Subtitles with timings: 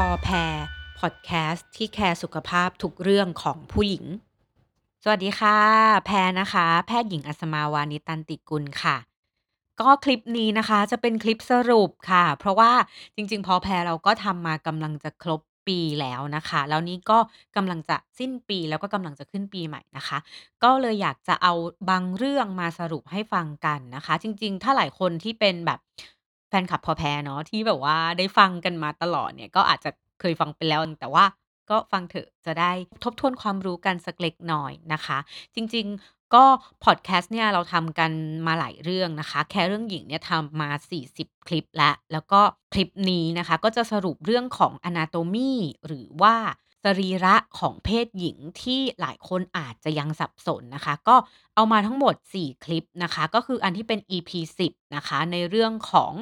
[0.00, 0.54] พอแพร
[0.98, 4.04] พอดแคสต์ที่ care สุขภาพทุกเรื่องของผู้หญิง
[5.02, 5.58] สวัสดีค่ะ
[6.06, 8.96] แพรนะคะ แพทย์หญิงอัศมาวานิตันติกุลค่ะ
[9.80, 12.72] ก็คลิปนี้นะคะจะเป็นคลิปสรุปค่ะ เพราะว่า
[13.14, 17.18] จริง ๆ พอแพรเราก็ทำมากำลังจะครบปีแล้วนะคะ แล้วนี่ก็
[17.56, 20.18] กำลังจะสิ้นปีแล้วก็กำลังจะขึ้นปีใหม่นะคะ
[20.64, 21.52] ก็เลยอยากจะเอา
[21.90, 25.78] บางเรื่องมาสรุปให้ฟังกันนะคะ จริง ๆ ถ้าหลายคนที่เป็นแบบ
[26.54, 29.90] แฟนคลับพอแพรเนาะ ที่แบบว่าได้ฟังกันมาตลอดเนี่ย ก็อาจจะ
[30.20, 31.24] เคยฟังไปแล้ว แต่ว่า
[31.70, 32.72] ก็ฟังเถอะ จะได้
[33.04, 35.18] ทบทวนความรู้กันสักเล็กน้อยนะคะ
[35.54, 36.44] จริง ๆ ก็
[36.84, 38.10] พอดแคสต์เนี่ย เราทำกัน
[38.46, 40.70] มาหลายเรื่องนะคะ แค่เรื่องหญิงเนี่ยทำมา
[41.08, 42.40] 40 คลิปแล้ว แล้วก็
[42.72, 45.52] คลิปนี้นะคะ ก็จะสรุปเรื่องของ Anatomy
[45.86, 46.34] หรือว่า
[46.84, 51.16] สรีระของเพศหญิงที่หลายคนอาจจะยังสับสนนะคะ ก็
[51.54, 54.30] เอามาทั้งหมด 4 คลิปนะคะ ก็คืออันที่เป็น EP
[54.68, 56.12] 10นะคะ ในเรื่องของ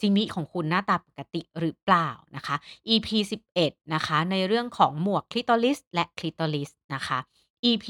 [0.00, 2.56] จิมิของคุณหน้าตาปกติหรือเปล่านะคะ
[2.88, 3.08] EP
[3.50, 7.18] 11นะคะ ในเรื่องของหมวกคลิตอริสและคลิตอริสนะคะ
[7.70, 7.86] EP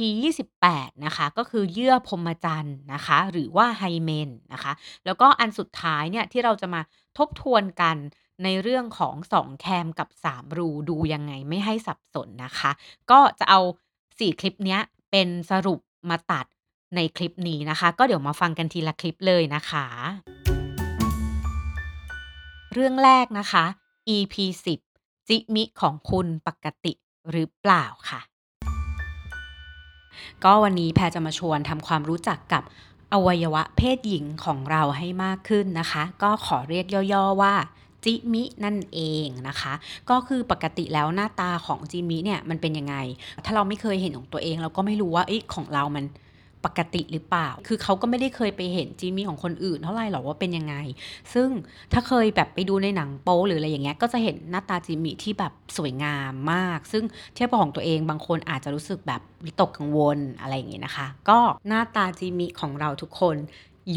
[0.55, 4.73] 28นะคะ ก็คือเยื่อพรมจรรย์นะคะ หรือว่าไฮเมนนะคะ
[5.05, 6.81] แล้วก็อันสุดท้ายเนี่ยที่เราจะมา
[7.19, 7.97] ทบทวนกัน
[8.45, 12.71] ในเรื่องของ 2 แคม กับ 3 รู ดูยังไงไม่ให้สับสนนะคะ
[13.11, 13.61] ก็จะเอา
[13.99, 14.81] 4 คลิปเนี้ย
[15.11, 15.81] เป็นสรุป
[16.11, 16.47] มาตัด
[16.95, 19.87] ในคลิปนี้นะคะ ก็เดี๋ยวมาฟังกันทีละคลิปเลยนะคะ
[22.73, 23.65] เรื่องแรกนะคะ
[24.17, 24.35] EP
[24.87, 26.93] 10 จิมิของคุณปกติ
[27.31, 28.21] หรือเปล่าค่ะ
[30.45, 32.63] ก็วันนี้แพรจะมาชวนทำความรู้จักกับ
[33.13, 37.55] อวัยวะเพศหญิงของเราให้มากขึ้นนะคะ ก็ขอเรียกย่อๆว่า
[38.05, 39.75] จิมินั่นเองนะคะ
[40.11, 42.97] ก็คือปกติแล้วหน้าตาของจิมิเนี่ยมันเป็นยังไง
[43.45, 46.07] ถ้าเราไม่เคยเห็นของตัวเอง เราก็ไม่รู้ว่าเอ๊ะของเรามัน
[46.69, 50.75] ปกติหรือเปล่า คือเขาก็ไม่ได้เคยไปเห็นจิมิของคนอื่นเท่าไหร่หรอกว่าเป็นยังไง
[51.35, 51.49] ซึ่ง
[51.93, 61.39] ถ้าเคยแบบไปดูในหนังโป๊หรืออะไรอย่างเงี้ย ก็จะเห็นหน้าตาจิมิที่แบบสวยงามมาก ซึ่งเทียบกับของตัวเองบางคนอาจจะรู้สึกแบบวิตกกังวลอะไรอย่างเงี้ยนะคะ ก็
[61.69, 63.37] หน้าตาจิมิของเราทุกคน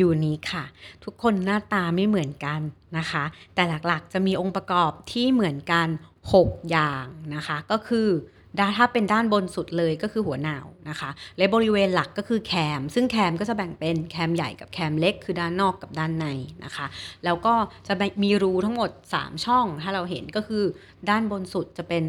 [0.10, 0.66] unique ค่ะ
[1.04, 2.60] ทุกคนหน้าตาไม่เหมือนกัน
[2.98, 3.24] นะคะ
[3.56, 5.88] แต่หลักๆจะมีองค์ประกอบที่เหมือนกัน
[6.30, 8.08] 6 อย่างนะคะ ก็คือ
[8.60, 10.60] ด้านถ้าเป็นด้านบนสุดเลยก็คือหัวหน่า
[10.90, 16.26] นะคะ และบริเวณหลักก็คือแคม ซึ่งแคมก็จะแบ่งเป็นแคมใหญ่กับแคมเล็ก คือด้านนอกกับด้านใน
[16.64, 16.86] นะคะ
[17.26, 17.54] แล้วก็
[17.88, 17.94] จะ
[18.24, 20.64] มีรูทั้งหมด 3 ช่อง ถ้าเราเห็นก็คือ
[21.10, 22.04] ด้านบนสุดจะเป็น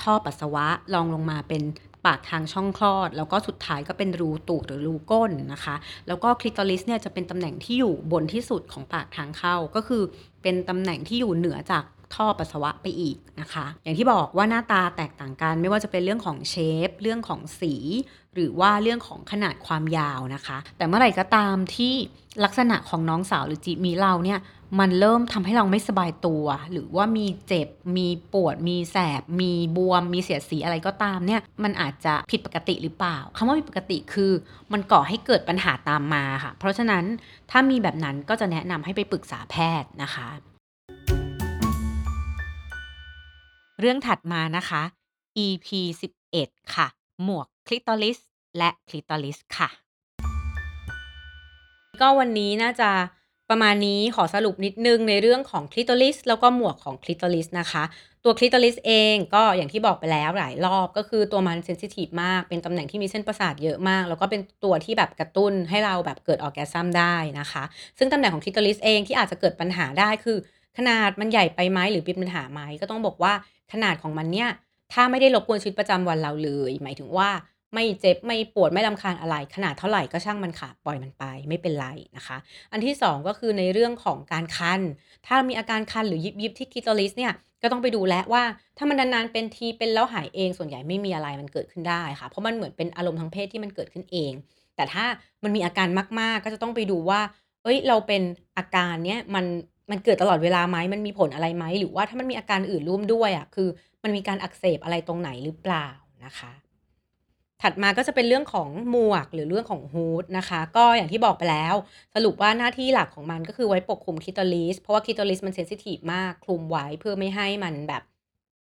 [0.00, 1.62] ท่อปัสสาวะรองลงมาเป็น
[2.06, 5.74] ปากทางช่องคลอด แล้วก็สุดท้ายก็เป็นรูตูดหรือรูก้นนะคะ
[6.08, 10.02] แล้วก็คลิตอริสเนี่ยจะเป็นตำแหน่งที่อยู่บนที่สุดของปากทางเข้าก็คือ
[10.42, 16.54] เป็นตำแหน่งที่อยู่เหนือจากท่อปัสสาวะไปอีกนะคะ อย่างที่บอกว่าหน้าตาแตกต่างกัน ไม่ว่าจะเป็นเรื่องของเช
[16.88, 17.74] ฟ เรื่องของสี
[18.34, 21.94] หรือว่าเรื่องของขนาดความยาวนะคะ แต่เมื่อไหร่ก็ตามที่
[22.44, 24.38] ลักษณะของน้องสาวหรือจิมิเราเนี่ย
[24.80, 34.32] มันเริ่มทำให้เราไม่สบายตัว หรือว่ามีเจ็บ มีปวด มีแสบ มีบวม มีเสียดสีอะไรก็ตามเนี่ย มันอาจจะผิดปกติหรือเปล่าคำว่าผิดปกติคือ
[34.72, 37.04] มันก่อให้เกิดปัญหาตามมาค่ะ เพราะฉะนั้น
[37.50, 40.28] ถ้ามีแบบนั้นก็จะแนะนำให้ไปปรึกษาแพทย์นะคะ
[43.80, 44.82] เรื่องถัดมานะคะ
[45.44, 45.68] EP
[46.24, 46.86] 11 ค่ะ
[47.22, 48.18] หมวก clitoris
[48.58, 49.68] และ clitoris ค่ะ
[52.00, 52.90] ก็วันนี้น่าจะ
[53.50, 57.84] ประมาณนี้ขอสรุปนิดนึงในเรื่องของ clitoris แล้วก็หมวกของ clitoris นะคะ
[58.24, 67.64] ตัว clitoris เองก็อย่างที่บอกไปแล้วหลายรอบก็คือตัวมัน sensitive มาก เป็นตำแหน่งที่มีเส้นประสาทเยอะมาก แล้วก็เป็นตัวที่แบบกระตุ้นให้เราแบบเกิด Orgasm ได้นะคะ
[67.98, 70.36] ซึ่งตำแหน่งของคลิตอริสเองที่อาจจะเกิดปัญหาได้คือ
[70.78, 73.32] ขนาดมันใหญ่ไปไหมหรือเป็นปัญหาไหมก็ต้องบอกว่า
[73.72, 74.50] ขนาดของมันเนี่ย
[74.92, 77.30] ถ้าไม่ได้รบกวนชีวิตประจำวันเราเลย หมายถึงว่า
[77.74, 82.36] ไม่เจ็บไม่ปวดไม่รำคาญอะไร ขนาดเท่าไหร่ก็ช่างมันค่ะ ปล่อยมันไปไม่เป็นไรนะคะ
[82.72, 84.80] อันที่ 2 ก็คือในเรื่องของการคัน
[85.26, 88.42] ถ้ามีอาการคันหรือยิบๆที่คลิตอริสเนี่ยก็ต้องไปดูแลว่า
[88.78, 94.32] ถ้ามันนานๆเป็นทีเป็นแล้วหายเองส่วนใหญ่ไม่มีอะไรมันเกิดขึ้นได้ค่ะ เพราะมันเหมือนเป็นอารมณ์ทางเพศที่มันเกิดขึ้นเอง
[94.76, 95.04] แต่ถ้า
[95.42, 95.88] มันมีอาการ
[96.20, 97.20] มากๆ ก็จะต้องไปดูว่า
[97.62, 98.22] เฮ้ยเราเป็น
[98.58, 99.44] อาการเนี้ยมัน
[99.90, 103.68] มันเกิดตลอดเวลาไหมมันมีผลอะไรไหมหรือว่าถ้ามันมีอาการอื่นร่วมด้วยอะคือ
[104.02, 105.88] มันมีการอักเสบอะไรตรงไหนหรือเปล่า
[106.24, 106.52] นะคะ
[107.62, 111.74] ถัดมาก็จะเป็นเรื่องของหมวกหรือเรื่องของฮูดนะคะ ก็อย่างที่บอกไปแล้ว
[112.14, 118.02] สรุปว่าหน้าที่หลักของมันก็คือไว้ปกคลุมคลิตอริสเพราะว่าคลิตอริสมันเซนซิทิฟมากคลุมไว้เพื่อไม่ให้มันแบบ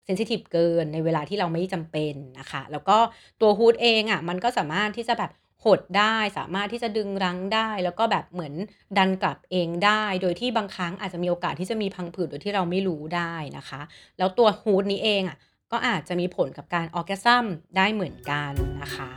[0.05, 2.97] เซนซิทิฟเกินในเวลาที่เราไม่จำเป็นนะคะ แล้วก็
[3.41, 5.31] ตัวฮูดเองอะมันก็สามารถที่จะแบบ
[5.63, 8.53] หดได้สามารถที่จะดึงรั้งได้ แล้วก็แบบเหมือน
[8.97, 13.81] ดันกลับเองได้ โดยที่บางครั้งอาจจะมีโอกาสที่จะมีพังผืดโดยที่เราไม่รู้ได้นะคะ
[14.17, 15.37] แล้วตัวฮูดนี้เองอะ
[15.71, 17.45] ก็อาจจะมีผลกับการ Orgasm
[17.77, 18.51] ได้เหมือนกัน
[18.81, 19.09] นะคะ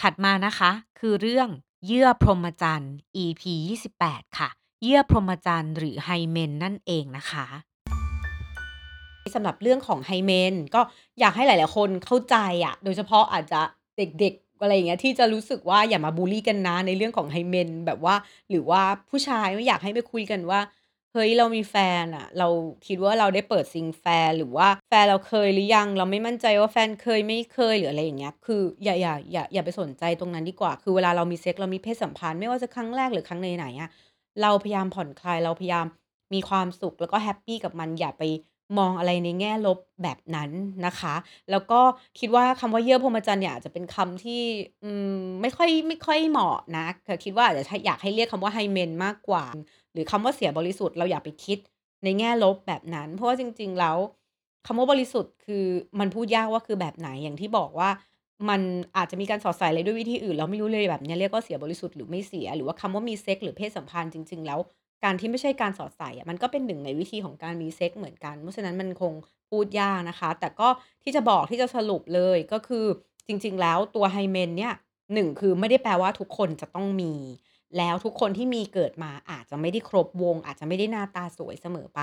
[0.00, 0.70] ถัดมานะคะ
[1.00, 1.48] คือเรื่อง
[1.86, 2.94] เยื่อพรหมจรรย์
[3.24, 3.42] EP
[3.90, 4.48] 28 ค่ะ
[4.82, 7.46] เยื่อพรหมจรรย์หรือไฮเมนนั่นเองนะคะ
[9.34, 10.80] สำหรับเรื่องของ hymen ก็
[11.20, 13.60] อยากให้หลาย ๆ คนเข้าใจอะโดยเฉพาะอาจจะ
[13.98, 18.14] เด็กๆอะไรอย่างเงี้ยที่จะรู้สึกว่าอย่ามาบุลลี่กันนะในเรื่องของ hymen แบบว่า
[18.50, 20.60] หรือว่าผู้ชายไม่อยากให้ไปคุยกันว่า
[21.16, 22.48] เฮ้ยเรามีแฟนอะเรา
[22.86, 33.90] คิดว่าเราได้เปิดซิงแฟนหรือว่าแฟนเราเคยหรือยัง เราไม่มั่นใจว่าแฟนเคยไม่เคยหรืออะไรอย่างเงี้ยคืออย่าอย่าอย่าอย่าไปสนใจตรงนั้นดีกว่า คือเวลาเรามีเซ็กส์เรามีเพศสัมพันธ์ไม่ว่าจะครั้งแรกหรือครั้งไหนๆอะ
[34.42, 35.86] เราพยายามผ่อนคลายเราพยายาม
[36.34, 38.22] มีความสุขแล้วก็ happy กับมันอย่าไป
[38.78, 40.50] มองอะไรในแง่ลบแบบนั้น
[40.86, 41.14] นะคะ
[41.50, 41.80] แล้วก็
[42.18, 44.42] คิดว่าคำว่าเยื่อพรหมจรรย์เนี่ยอาจจะเป็นคำที่
[44.84, 46.86] อืมไม่ค่อยไม่ค่อยเหมาะนะ
[47.24, 49.44] คิดว่าอาจจะอยากให้เรียกคำว่า hymen มากกว่า
[49.96, 51.58] หรือคำว่าเสียบริสุทธิ์เราอย่าไปคิด
[52.04, 53.96] ในแง่ลบแบบนั้น เพราะว่าจริง ๆ แล้ว
[54.66, 55.64] คำว่าบริสุทธิ์คือ
[56.00, 57.90] มันพูดยากว่าคือแบบไหนอย่างที่บอกว่า
[58.48, 58.60] มัน
[58.96, 64.58] อาจจะมีการสอดใส่อะไรด้วยวิธีอื่น เราไม่รู้เลยแบบนี้เรียกว่าเสียบริสุทธิ์หรือไม่เสีย หรือว่าคำว่ามีเซ็กส์หรือเพศสัมพันธ์จริง ๆ แล้ว
[65.04, 69.12] การที่ไม่ใช่การสอดใส่อะมันก็เป็นหนึ่งในวิธีของการมีเซ็กส์เหมือนกัน เพราะฉะนั้นมันคง
[69.50, 70.68] พูดยากนะคะ แต่ก็
[71.02, 72.84] ที่จะบอกที่จะสรุปเลยก็คือ
[73.26, 74.72] จริง ๆ แล้วตัวไฮเมนเนี่ย
[75.14, 77.12] 1คือไม่ได้แปลว่าทุกคนจะต้องมี
[77.78, 82.02] แล้วทุกคนที่มีเกิดมาอาจจะไม่ได้ครบวง อาจจะไม่ได้หน้าตาสวยเสมอไป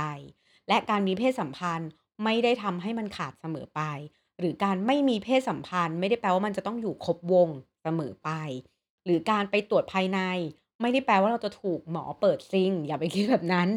[0.67, 1.89] และการมีเพศสัมพันธ์
[2.23, 3.81] ไม่ได้ทำให้มันขาดเสมอไป
[4.39, 7.49] หรือการไม่มีเพศสัมพันธ์ ไม่ได้แปลว่ามันจะต้องอยู่ครบวง
[7.83, 8.29] เสมอไป
[9.05, 10.19] หรือการไปตรวจภายใน
[10.81, 13.69] ไม่ได้แปลว่าเราจะถูกหมอเปิดซิงอย่าไปคิดแบบนั้น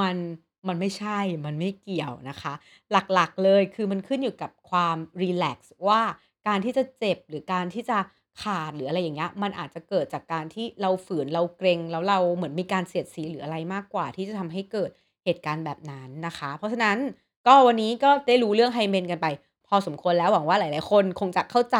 [0.00, 0.16] มัน
[0.68, 2.52] มันไม่ใช่ มันไม่เกี่ยวนะคะ
[2.92, 6.00] หลักๆเลยคือมันขึ้นอยู่กับความรีแลกซ์ว่า
[6.48, 7.98] การที่จะเจ็บหรือการที่จะ
[8.42, 14.90] ขาด หรืออะไรอย่างเงี้ย มันอาจจะเกิดจากการที่เราฝืน เราเกรง แล้วเราเหมือนมีการเสียดสี หรืออะไรมากกว่า ที่จะทำให้เกิด
[15.24, 16.96] เหตุการณ์แบบนั้นนะคะ เพราะฉะนั้น
[17.46, 19.26] ก็วันนี้ก็ได้รู้เรื่องไฮเมนกันไป
[19.68, 21.78] พอสมควรแล้ว หวังว่าหลาย ๆ คนคงจะเข้าใจ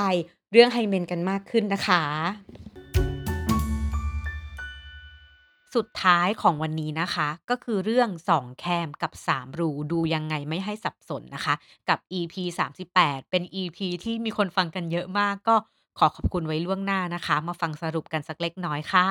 [0.53, 2.03] เรื่องไฮเมนกันมากขึ้นนะคะ
[5.75, 11.55] สุดท้ายของวันนี้นะคะ ก็คือเรื่อง 2 แคมกับ 3 รู ดูยังไงไม่ให้สับสนนะคะ
[11.89, 12.35] กับ EP
[12.87, 15.57] 38 เป็น EP ที่มีคนฟังกันเยอะมาก ก็
[15.99, 19.09] ขอขอบคุณไว้ล่วงหน้านะคะ มาฟังสรุปกันสักเล็กน้อยค่ะ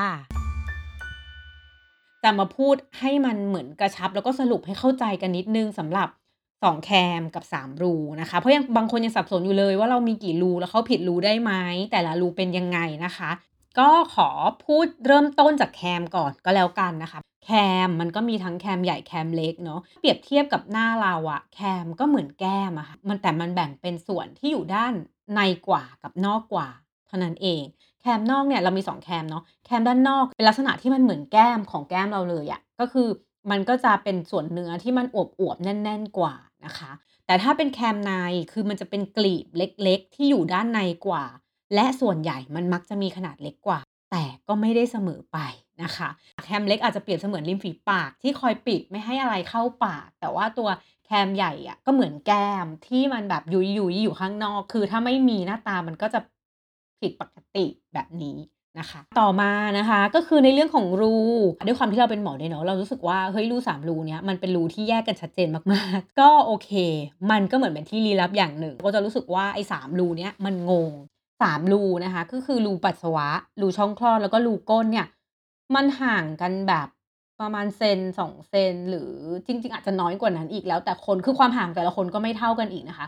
[2.23, 6.09] จะมาพูดให้มันเหมือนกระชับ แล้วก็สรุปให้เข้าใจกันนิดนึงสำหรับ
[6.47, 11.51] 2 แคมกับ 3 รูนะคะ เพราะยังบางคนยังสับสนอยู่เลยว่าเรามีกี่รูแล้วเขาผิดรูได้ไหม
[11.91, 13.29] แต่ละรูเป็นยังไงนะคะ
[13.79, 14.29] ก็ขอ
[14.65, 17.49] พูดเริ่มต้นจากแคมก่อนก็แล้วกันนะคะ แค
[17.87, 24.93] มมันก็มีทั้งแคมใหญ่แคมเล็กเนาะเปรียบเทียบกับหน้าเราอะแคมก็เหมือนแก้มอะค่ะมันแต่มันแบ่งเป็นส่วนที่อยู่ด้าน
[25.35, 26.67] ในกว่ากับนอกกว่า
[27.07, 27.63] เท่านั้นเอง
[28.01, 33.07] แคมนอกเนี่ยเรามี 2 แคมเนาะแคมด้านนอกเป็นลักษณะที่มันเหมือนแก้มของแก้มเราเลยอะก็คือ
[33.51, 36.33] มันก็จะเป็นส่วนเนื้อที่มันอวบๆแน่น ๆกว่า
[36.65, 36.91] นะคะ
[37.25, 38.11] แต่ถ้าเป็นแคมใน
[38.51, 41.25] คือมันจะเป็นกลีบเล็ก ๆ ที่อยู่ด้านในกว่า
[41.75, 43.79] และส่วนใหญ่มันมักจะมีขนาดเล็กกว่า
[44.11, 45.37] แต่ก็ไม่ได้เสมอไป
[45.83, 46.09] นะคะ
[46.43, 50.69] แคมเล็กอาจจะเปรียบเสมือนริมฝีปากที่คอยปิดไม่ให้อะไรเข้าปาก แต่ว่าตัว
[51.05, 56.19] แคมใหญ่อะก็เหมือนแก้มที่มันแบบยุ้ยๆอยู่ข้างนอก คือถ้าไม่มีหน้าตามันก็จะ
[56.99, 58.37] ผิดปกติแบบนี้
[58.79, 61.15] นะคะ ต่อมานะคะก็คือในเรื่องของรู
[61.67, 66.71] ด้วยความที่เราเป็นหมอด้วยเนาะเรารู้สึกว่าเฮ้ยรู3รูเนี้ยมันเป็นรูที่แยกกันชัดเจนมากๆ ก็โอเค
[67.31, 70.91] มันก็เหมือนเป็นที่ลี้ลับอย่างหนึ่ง ก็จะรู้สึกว่าไอ้3รูเนี้ยมันงง
[71.43, 73.29] 3รูนะคะก็คือรูปัสสาวะ
[73.61, 75.07] รูช่องคลอดแล้วก็รูก้นเนี่ย
[75.75, 76.87] มันห่างกันแบบ
[77.39, 79.11] ประมาณเซน2เซนหรือ
[79.45, 83.07] จริง ๆ อาจจะน้อยกว่านั้นอีกแล้วแต่คนคือความห่างแต่ละคนก็ไม่เท่ากันอีกนะคะ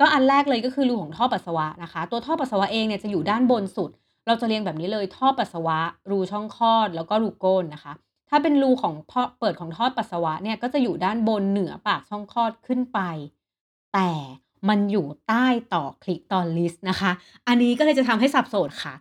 [0.00, 3.90] ก็อันแรกเลยก็คือรูของท่อปัสสาวะนะคะ ตัวท่อปัสสาวะเองเนี่ยจะอยู่ด้านบนสุด
[4.26, 5.78] เราจะเรียงแบบนี้เลยท่อปัสสาวะ
[6.10, 7.92] รูช่องคลอด แล้วก็รูก้นนะคะ
[8.28, 13.00] ถ้าเป็นรูของท่อเปิดของท่อปัสสาวะเนี่ยก็จะอยู่ด้านบนเหนือปากช่องคลอดขึ้นไป
[13.94, 14.10] แต่
[14.68, 17.10] มันอยู่ใต้ต่อ Clitoris นะคะ
[17.48, 18.94] อันนี้ก็เลยจะทำให้สับสนค่ะ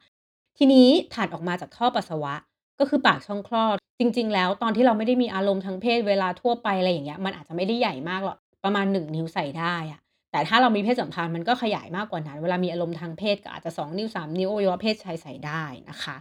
[0.57, 2.33] ทีนี้ถัดออกมาจากท่อปัสสาวะ
[2.81, 9.99] ก็คือปากช่องคลอด จริง ๆ แล้วตอนที่เราไม่ได้มีอารมณ์ทางเพศเวลาทั่วไปอะไรอย่างเงี้ยมันอาจจะไม่ได้ใหญ่มากหรอกประมาณ 1 นิ้วใส่ได้อะ
[10.31, 16.15] แต่ถ้าเรามีเพศสัมพันธ์มันก็ขยายมากกว่านั้น เวลามีอารมณ์ทางเพศก็อาจจะ 2 นิ้ว 3 นิ้วอวัยวะเพศชายใส่ได้นะคะ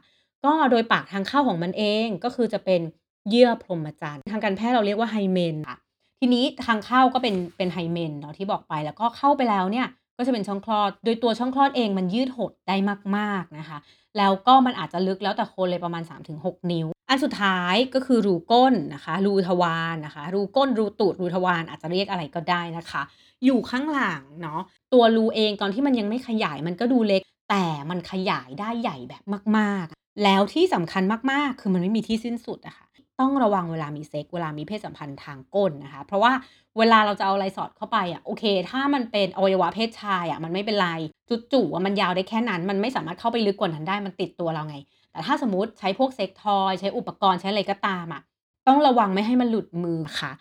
[0.44, 2.80] ก็โดยปากทางเข้าของมันเองก็คือจะเป็น
[3.28, 5.78] เยื่อพรหมจรรย์ทางการแพทย์เราเรียกว่าไฮเมนค่ะ
[6.20, 9.86] ทีนี้ทางเข้าก็เป็นเป็นไฮเมนเนาะที่บอกไปแล้วก็เข้าไปแล้วเนี่ย
[10.20, 12.76] ก็จะเป็นช่องคลอด โดยตัวช่องคลอดเองมันยืดหดได้
[13.16, 13.78] มากๆนะคะ
[14.18, 23.02] แล้วก็มันอาจจะลึกแล้วแต่คนเลยประมาณ 3-6 นิ้ว อันสุดท้ายก็คือรูก้นนะคะ รูทวารนะคะ รูก้น รูตูด รูทวารอาจจะเรียกอะไรก็ได้นะคะ
[23.44, 24.60] อยู่ข้างหลังเนาะ
[24.92, 29.22] ตัวรูเองตอนที่มันยังไม่ขยายมันก็ดูเล็ก แต่มันขยายได้ใหญ่แบบ
[29.58, 32.86] มากๆ แล้วที่สำคัญมากๆ คือมันไม่มีที่สิ้นสุดอะคะ
[33.20, 36.32] ต้องระวังเวลามีเซ็กเวลามีเพศสัมพันธ์ทางก้นนะคะ เพราะว่า
[36.78, 40.90] เวลาเราจะเอาอะไรสอดเข้าไปอะโอเค ถ้ามันเป็นอวัยวะเพศชายอะมันไม่เป็นไร
[41.28, 44.76] จุดจู่มันยาวได้แค่นั้นมันไม่สามารถเข้าไปลึกกว่านั้นได้มันติดตัวเราไง
[45.12, 48.22] แต่ถ้าสมมติใช้พวกเซ็กทอยใช้อุปกรณ์ใช้อะไรก็ตามอะ
[48.68, 50.32] ต้องระวังไม่ให้มันหลุดมือค่ะ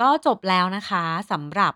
[0.00, 1.72] ก็จบแล้วนะคะสำหรับ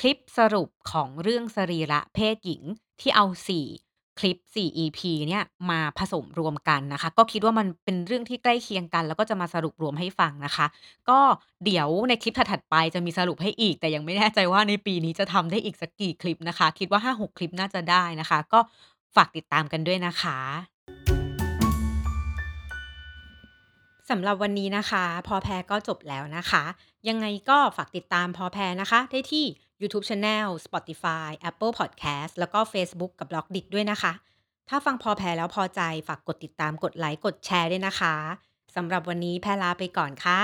[0.00, 2.62] คลิปสรุปของเรื่องสรีระเพศหญิง
[3.00, 3.26] ที่เอา
[3.60, 3.83] 4
[4.18, 10.66] คลิป 4 EP เนี่ยมาผสมรวมกันนะคะ ก็คิดว่ามันเป็นเรื่องที่ใกล้เคียงกัน แล้วก็จะมาสรุปรวมให้ฟังนะคะ
[11.10, 11.18] ก็
[11.64, 18.60] เดี๋ยวในคลิปถัด ๆ ไปจะมีสรุปให้อีก แต่ยังไม่แน่ใจว่าในปีนี้จะทำได้อีกสักกี่คลิปนะคะ คิดว่า 5-6 คลิปน่าจะได้นะคะ ก็
[19.16, 20.38] ฝากติดตามกันด้วยนะคะ
[24.10, 26.64] สำหรับวันนี้นะคะ พอแพรก็จบแล้วนะคะ
[27.08, 29.44] ยังไงก็ฝากติดตามพอแพรนะคะ ได้ที่
[29.84, 34.12] YouTube Channel Spotify Apple Podcast แล้วก็ Facebook กับ b ล็อกดิด้วยนะคะ
[34.68, 38.14] ถ้าฟังพอแพ้แล้วพอใจฝากกดติดตามกดไลค์กดแชร์ด้วยนะคะ
[38.76, 40.42] สำหรับวันนี้แพลลาไปก่อนค่ะ